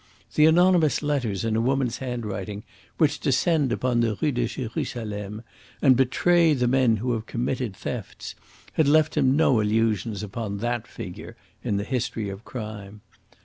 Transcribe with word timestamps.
The 0.33 0.47
anonymous 0.47 1.03
letters 1.03 1.45
in 1.45 1.55
a 1.55 1.61
woman's 1.61 1.97
handwriting 1.99 2.63
which 2.97 3.19
descend 3.19 3.71
upon 3.71 3.99
the 3.99 4.17
Rue 4.19 4.31
de 4.31 4.47
Jerusalem, 4.47 5.43
and 5.79 5.95
betray 5.95 6.55
the 6.55 6.67
men 6.67 6.97
who 6.97 7.11
have 7.13 7.27
committed 7.27 7.75
thefts, 7.75 8.33
had 8.73 8.87
left 8.87 9.15
him 9.15 9.35
no 9.35 9.59
illusions 9.59 10.23
upon 10.23 10.57
that 10.57 10.87
figure 10.87 11.37
in 11.63 11.77
the 11.77 11.83
history 11.83 12.29
of 12.29 12.43
crime. 12.43 13.01